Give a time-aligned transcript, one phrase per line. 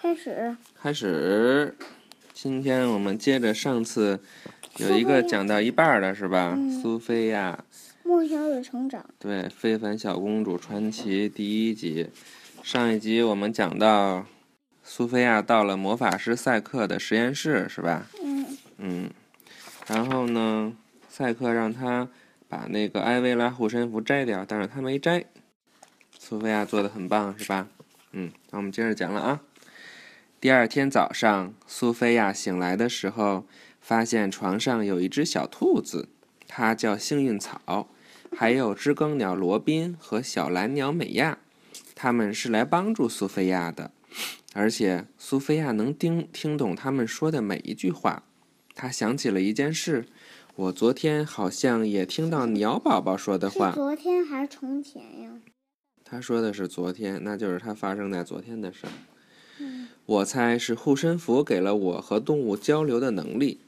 [0.00, 0.56] 开始。
[0.80, 1.76] 开始。
[2.32, 4.18] 今天我们接着上次
[4.78, 6.56] 有一个讲到一半儿的是吧？
[6.80, 7.62] 苏菲亚。
[8.02, 9.04] 梦想与成长。
[9.18, 12.08] 对，《非凡小公主传奇》第一集。
[12.62, 14.24] 上一集我们讲到，
[14.82, 18.06] 苏菲亚到了魔法师赛克的实验室，是吧？
[18.24, 18.46] 嗯。
[18.78, 19.10] 嗯。
[19.86, 20.72] 然后呢，
[21.10, 22.08] 赛克让他
[22.48, 25.26] 把那个艾薇拉护身符摘掉，但是他没摘。
[26.18, 27.68] 苏菲亚做的很棒，是吧？
[28.12, 28.32] 嗯。
[28.50, 29.42] 那我们接着讲了啊。
[30.40, 33.44] 第二天早上，苏菲亚醒来的时候，
[33.78, 36.08] 发现床上有一只小兔子，
[36.48, 37.90] 它叫幸运草，
[38.34, 41.40] 还有知更鸟罗宾和小蓝鸟美亚，
[41.94, 43.90] 他们是来帮助苏菲亚的，
[44.54, 48.22] 而且苏菲亚能听听懂他们说的每一句话。
[48.74, 50.06] 她想起了一件事，
[50.56, 53.72] 我昨天好像也听到鸟宝宝说的话。
[53.72, 55.32] 昨天还是从前呀？
[56.02, 58.92] 他说的是昨天，那就是他发生在昨天的事儿。
[60.10, 63.60] 我猜是护身符给了我和动物交流的能力。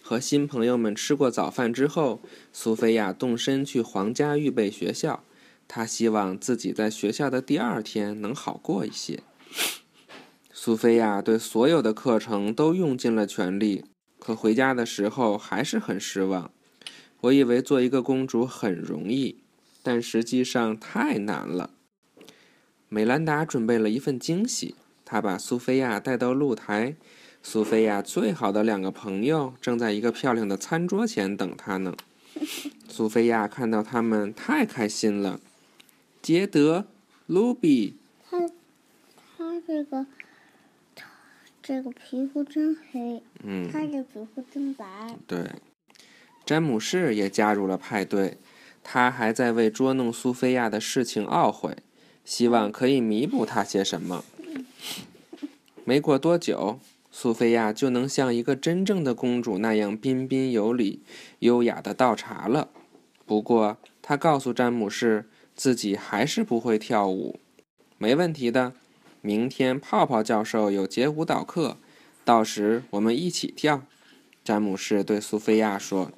[0.00, 2.22] 和新朋友们吃过早饭之后，
[2.54, 5.22] 苏菲亚动身去皇家预备学校。
[5.68, 9.20] 她希望自己在学校的第二天能好过一些。
[10.50, 13.84] 苏菲亚对所有的课程都用尽了全力，
[14.18, 16.50] 可回家的时候还是很失望。
[17.20, 19.42] 我以为做一个公主很容易，
[19.82, 21.74] 但实际上太难了。
[22.88, 24.76] 美兰达准备了一份惊喜。
[25.10, 26.94] 他把苏菲亚带到露台，
[27.42, 31.96] 苏菲亚最好的两个朋友正在一个漂亮的餐桌前等她呢。
[32.88, 35.40] 苏菲亚看到他们，太开心了。
[36.22, 36.86] 杰德、
[37.26, 37.96] 卢比，
[38.30, 38.38] 他
[39.36, 40.06] 他这个
[40.94, 41.06] 他
[41.60, 44.86] 这个皮肤真黑，嗯，他这皮肤真白。
[45.26, 45.50] 对，
[46.46, 48.38] 詹姆士也加入了派对，
[48.84, 51.78] 他还在为捉弄苏菲亚的事情懊悔，
[52.24, 54.24] 希望可以弥补他些什么。
[55.84, 56.78] 没过多久，
[57.10, 61.02] 苏菲亚就能像一个真正的公主那样彬彬有礼、
[61.40, 62.68] 优雅的倒茶了。
[63.26, 67.40] 不过，她告诉詹姆士，自己还是不会跳舞。
[67.98, 68.72] 没问题的，
[69.20, 71.76] 明天泡泡教授有节舞蹈课，
[72.24, 73.84] 到时我们一起跳。
[74.44, 76.12] 詹姆士对苏菲亚说：“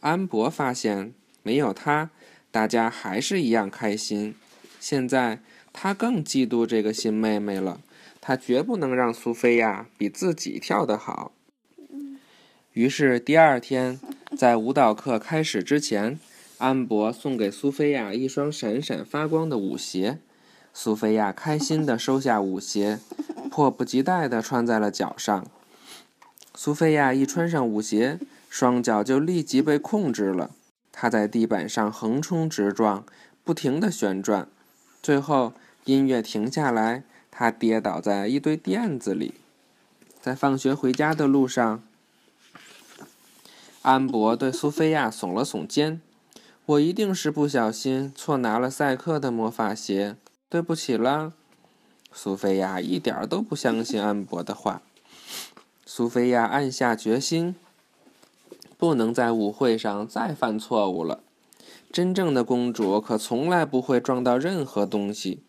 [0.00, 1.12] 安博发现，
[1.42, 2.10] 没有他，
[2.50, 4.34] 大家还是一样开心。
[4.80, 5.40] 现在。”
[5.78, 7.82] 他更嫉妒这个新妹妹了，
[8.26, 11.30] 他绝不能让苏菲亚比自己跳得好。
[12.72, 14.00] 于是第二天，
[14.36, 16.18] 在舞蹈课开始之前，
[16.58, 20.18] 安博送给苏菲亚一双闪闪发光的舞鞋。
[20.74, 22.98] 苏菲亚开心地收下舞鞋，
[23.48, 25.46] 迫不及待地穿在了脚上。
[26.56, 28.18] 苏菲亚一穿上舞鞋，
[28.50, 30.50] 双脚就立即被控制了。
[30.90, 33.06] 她在地板上横冲直撞，
[33.44, 34.48] 不停地旋转，
[35.00, 35.52] 最后。
[35.84, 37.04] 音乐停下来，
[37.38, 39.34] 他跌倒在一堆垫子里。
[40.22, 41.82] 在放学回家的路上，
[43.82, 46.00] 安博对苏菲亚耸了耸肩
[46.64, 50.16] ：“我一定是不小心错拿了赛克的魔法鞋，
[50.48, 51.34] 对不起啦。”
[52.10, 54.80] 苏菲亚一点都不相信安博的话。
[55.84, 57.54] 苏菲亚暗下决心，
[58.78, 61.20] 不能在舞会上再犯错误了。
[61.92, 65.42] 真正的公主可从来不会撞到任何东西。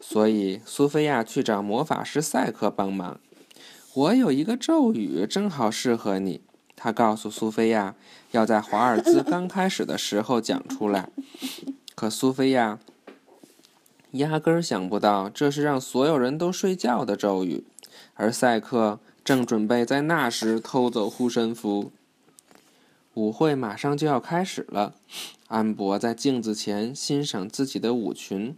[0.00, 3.20] 所以，苏菲亚去找魔法师赛克帮忙。
[3.94, 6.40] 我有一个咒语，正好适合你。
[6.76, 7.96] 他告诉苏菲亚，
[8.30, 11.10] 要在华尔兹刚开始的时候讲出来。
[11.96, 12.78] 可苏菲亚
[14.12, 17.64] 压根儿想不到，这是让所有人都睡觉的咒语，
[18.14, 21.90] 而赛克正准备在那时偷走护身符。
[23.14, 24.94] 舞会马上就要开始了，
[25.48, 28.54] 安博在镜子前欣赏自己的舞裙。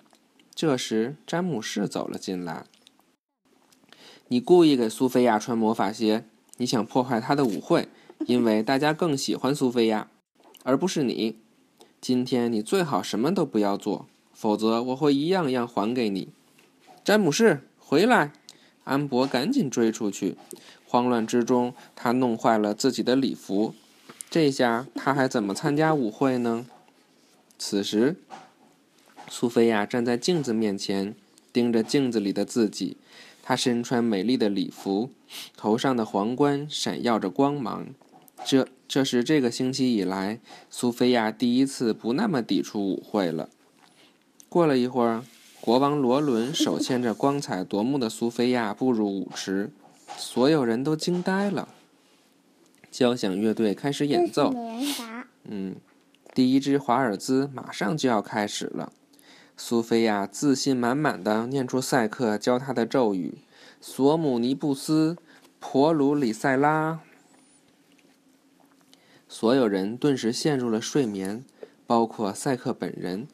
[0.55, 2.65] 这时，詹姆士走了进来。
[4.29, 6.25] 你故意给苏菲亚穿魔法鞋，
[6.59, 7.89] 你想破坏她的舞会，
[8.27, 10.09] 因为大家更喜欢苏菲亚，
[10.63, 11.39] 而不是你。
[12.01, 16.29] 今天你最好什么都不要做，否则我会一样样还给你。
[17.03, 18.33] 詹姆士，回来！
[18.85, 20.37] 安博赶紧追出去，
[20.87, 23.75] 慌乱之中，他弄坏了自己的礼服。
[24.29, 26.67] 这下他还怎么参加舞会呢？
[27.59, 28.17] 此时。
[29.33, 31.15] 苏菲亚站在镜子面前，
[31.53, 32.97] 盯着镜子里的自己。
[33.45, 35.11] 她身穿美丽的礼服，
[35.57, 37.87] 头上的皇冠闪耀着光芒。
[38.45, 43.49] 这这是这个星期以来，苏菲亚第一次不那么抵触舞会了。
[44.49, 45.23] 过了一会儿，
[45.61, 49.71] 国王罗伦手牵着光彩夺目的苏菲亚步入舞池，
[50.17, 51.69] 所有人都惊呆了。
[52.91, 54.53] 交响乐队开始演奏。
[55.45, 55.77] 嗯，
[56.35, 58.93] 第一支华尔兹马上就要开始了。
[59.63, 63.35] 苏菲亚自信满满的念出赛克教她的咒语，
[63.79, 65.19] 索姆尼布斯·
[65.61, 67.01] 婆鲁里塞拉。
[69.29, 71.45] 所有人顿时陷入了睡眠，
[71.87, 73.29] 包括赛克本人。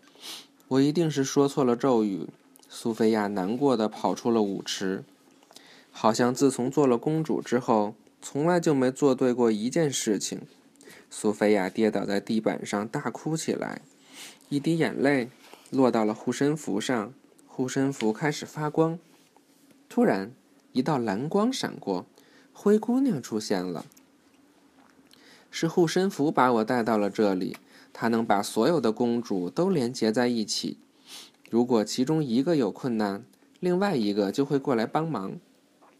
[0.66, 2.26] 我一定是说错了咒语。
[2.68, 5.04] 苏菲亚难过的跑出了舞池，
[5.92, 10.42] 好像自从做了公主之后，从来就没做对过一件事情。
[11.08, 13.82] 苏菲亚跌倒在地板上，大哭起来，
[14.48, 15.30] 一滴眼泪
[15.70, 17.12] 落到了护身符上，
[17.46, 18.98] 护身符开始发光。
[19.88, 20.32] 突然，
[20.72, 22.06] 一道蓝光闪过，
[22.52, 23.84] 灰姑娘出现了。
[25.50, 27.56] 是护身符把我带到了这里，
[27.92, 30.76] 它能把所有的公主都连接在一起。
[31.50, 33.24] 如果其中一个有困难，
[33.58, 35.38] 另外一个就会过来帮忙。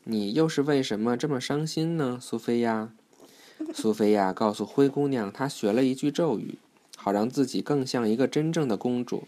[0.05, 2.93] 你又是为什么这么伤心呢，苏菲亚？
[3.73, 6.59] 苏菲亚告诉灰姑娘，她学了一句咒语，
[6.97, 9.27] 好让自己更像一个真正的公主。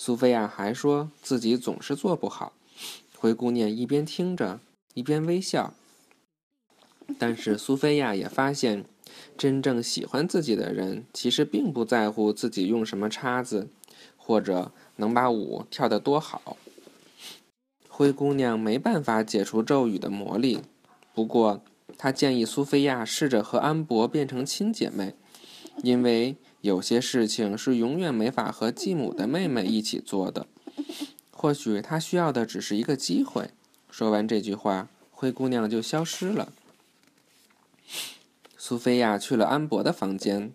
[0.00, 2.52] 苏菲亚还说自己总是做不好。
[3.16, 4.60] 灰姑娘一边听着，
[4.94, 5.74] 一边微笑。
[7.18, 8.84] 但是苏菲亚也发现。
[9.38, 13.68] 真正喜欢自己的人，其实并不在乎自己用什么叉子，
[14.18, 16.58] 或者能把舞跳得多好。
[17.88, 20.60] 灰姑娘没办法解除咒语的魔力，
[21.14, 21.62] 不过
[21.96, 25.14] 她建议苏菲亚试着和安博变成亲姐妹，
[25.82, 26.36] 因为
[26.68, 30.46] 有些事情是永远没法和继母的妹妹一起做的。
[31.30, 33.50] 或许她需要的只是一个机会。
[33.90, 36.52] 说完这句话，灰姑娘就消失了。
[38.58, 40.52] 苏菲亚去了安博的房间。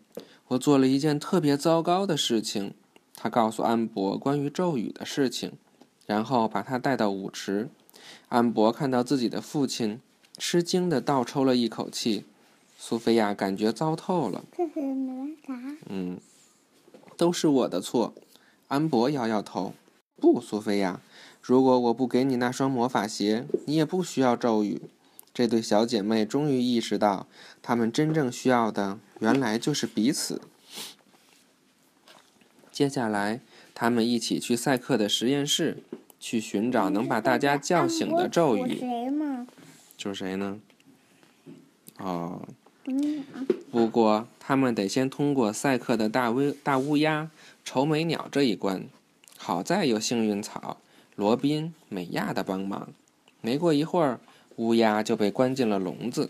[0.50, 2.75] 我做了一件特别糟糕的事情。
[3.15, 5.54] 她告诉安博关于咒语的事情，
[6.06, 7.69] 然后把他带到舞池。
[8.30, 10.00] 安博看到自己的父亲，
[10.38, 12.25] 吃惊的倒抽了一口气。
[12.78, 14.44] 苏菲亚感觉糟透了。
[14.56, 15.75] 这是没办法。
[15.90, 16.20] 嗯，
[17.16, 18.14] 都是我的错。
[18.68, 19.74] 安博摇摇头。
[20.18, 21.02] 不，苏菲亚，
[21.42, 24.81] 如果我不给你那双魔法鞋，你也不需要咒语。
[25.34, 27.28] 这对小姐妹终于意识到，
[27.62, 30.42] 她们真正需要的原来就是彼此。
[32.72, 33.42] 接下来，
[33.74, 35.84] 他们一起去赛克的实验室，
[36.20, 38.80] 去寻找能把大家叫醒的咒语。
[38.80, 39.48] 谁吗？
[39.98, 40.60] 就是谁呢？
[41.98, 42.42] 哦。
[43.71, 47.31] 不过，他们得先通过赛克的大乌大乌鸦、
[47.63, 48.83] 愁眉鸟这一关。
[49.38, 50.77] 好在有幸运草、
[51.15, 52.89] 罗宾、美亚的帮忙。
[53.41, 54.19] 没过一会儿。
[54.57, 56.30] 乌鸦就被关进了笼子，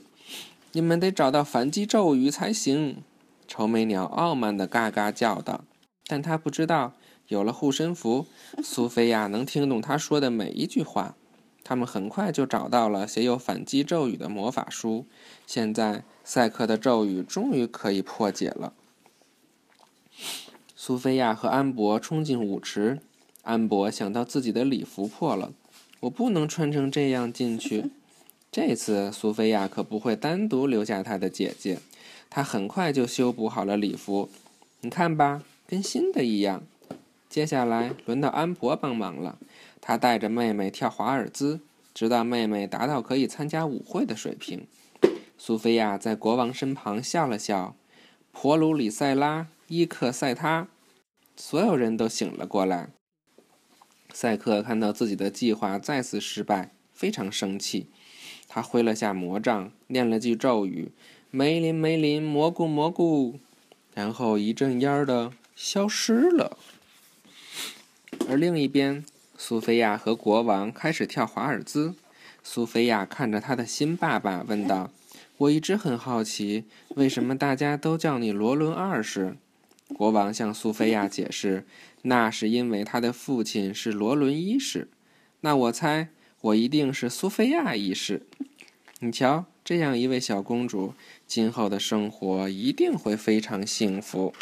[0.71, 3.03] 你们得找到反击咒语才行。
[3.49, 5.65] 愁眉鸟傲慢的嘎嘎叫道，
[6.07, 6.93] 但他不知道，
[7.27, 8.25] 有了护身符，
[8.63, 11.15] 苏菲亚能听懂他说的每一句话。
[11.63, 15.05] 他们很快就找到了写有反击咒语的魔法书，
[15.47, 18.73] 现在赛克的咒语终于可以破解了。
[20.75, 22.99] 苏菲亚和安博冲进舞池，
[23.43, 25.53] 安博想到自己的礼服破了，
[26.01, 27.91] 我不能穿成这样进去。
[28.51, 31.79] 这次苏菲亚可不会单独留下她的姐姐，
[32.29, 34.29] 她很快就修补好了礼服，
[34.81, 36.63] 你看吧，跟新的一样。
[37.33, 39.39] 接下来轮到安博帮忙了，
[39.81, 44.67] 他带着妹妹跳华尔兹，直到妹妹达到可以参加舞会的水平。
[45.35, 47.75] 苏菲亚在国王身旁笑了笑，
[48.31, 50.67] 婆鲁里塞拉、伊克塞他，
[51.35, 52.91] 所有人都醒了过来。
[54.13, 57.89] 赛克看到自己的计划再次失败，非常生气。
[58.47, 60.91] 他挥了下魔杖，念了句咒语
[61.31, 63.39] ：“梅林，梅林，蘑菇，蘑菇。”
[63.95, 66.59] 然后一阵烟儿的消失了。
[68.33, 69.05] 而另一边，
[69.37, 71.93] 苏菲亚和国王开始跳华尔兹。
[72.41, 74.89] 苏菲亚看着他的新爸爸，问道
[75.37, 76.63] ：“我一直很好奇，
[76.95, 79.37] 为什么大家都叫你罗伦二世？”
[79.95, 81.67] 国王向苏菲亚解释
[82.01, 84.89] ：“那是因为他的父亲是罗伦一世。”
[85.41, 86.09] 那我猜。
[86.41, 88.23] 我一定是苏菲亚一世。
[88.99, 90.95] 你瞧，这样一位小公主，
[91.27, 94.33] 今后的生活一定会非常幸福。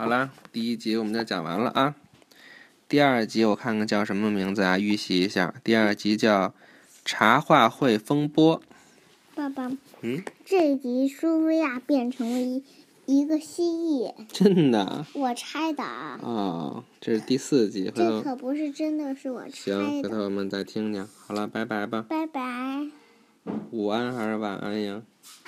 [0.00, 1.94] 好了，第一集我们就讲完了啊。
[2.88, 4.78] 第二集我看看叫什么名字啊？
[4.78, 6.48] 预习一下，第二集叫
[7.04, 8.58] 《茶话会风波》。
[9.34, 12.64] 爸爸，嗯，这集苏菲亚变成了一。
[13.04, 15.04] 一个蜥蜴，真的？
[15.14, 15.82] 我猜的。
[16.22, 17.92] 哦，这是第四集。
[17.94, 19.52] 这可不是真的，是我猜的。
[19.52, 21.06] 行，回头我们再听听。
[21.26, 22.06] 好了，拜拜吧。
[22.08, 22.86] 拜拜。
[23.72, 25.02] 午安还是晚安呀？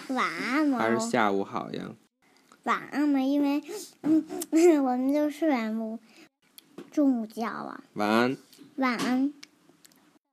[0.09, 0.79] 晚安吗？
[0.79, 1.93] 还是下午好呀？
[2.65, 3.63] 晚安嘛，因为
[4.03, 4.25] 嗯，
[4.85, 5.99] 我们就睡完午
[6.91, 7.83] 中午觉了。
[7.95, 8.37] 晚安。
[8.77, 9.33] 晚安。